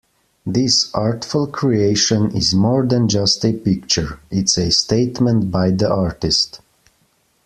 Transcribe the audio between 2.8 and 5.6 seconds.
than just a picture, it's a statement